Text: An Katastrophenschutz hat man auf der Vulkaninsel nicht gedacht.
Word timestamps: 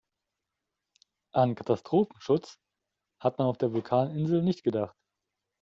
An 1.31 1.53
Katastrophenschutz 1.53 2.57
hat 3.21 3.37
man 3.37 3.45
auf 3.45 3.59
der 3.59 3.71
Vulkaninsel 3.71 4.41
nicht 4.41 4.63
gedacht. 4.63 4.97